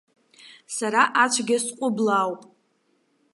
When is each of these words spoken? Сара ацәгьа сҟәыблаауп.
Сара 0.75 1.01
ацәгьа 1.23 1.57
сҟәыблаауп. 1.65 2.41